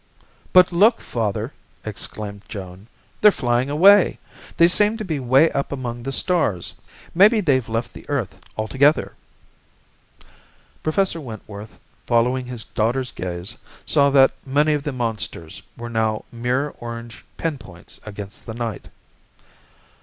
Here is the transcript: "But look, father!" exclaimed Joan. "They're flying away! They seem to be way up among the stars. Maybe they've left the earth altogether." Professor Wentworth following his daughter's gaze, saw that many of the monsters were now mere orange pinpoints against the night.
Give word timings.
"But 0.51 0.71
look, 0.71 0.99
father!" 0.99 1.53
exclaimed 1.85 2.41
Joan. 2.47 2.87
"They're 3.21 3.29
flying 3.29 3.69
away! 3.69 4.17
They 4.57 4.67
seem 4.67 4.97
to 4.97 5.05
be 5.05 5.19
way 5.19 5.51
up 5.51 5.71
among 5.71 6.01
the 6.01 6.11
stars. 6.11 6.73
Maybe 7.13 7.39
they've 7.39 7.69
left 7.69 7.93
the 7.93 8.09
earth 8.09 8.41
altogether." 8.57 9.13
Professor 10.81 11.21
Wentworth 11.21 11.79
following 12.07 12.47
his 12.47 12.63
daughter's 12.63 13.11
gaze, 13.11 13.57
saw 13.85 14.09
that 14.09 14.31
many 14.43 14.73
of 14.73 14.81
the 14.81 14.91
monsters 14.91 15.61
were 15.77 15.87
now 15.87 16.25
mere 16.31 16.69
orange 16.79 17.23
pinpoints 17.37 17.99
against 18.03 18.47
the 18.47 18.55
night. 18.55 18.87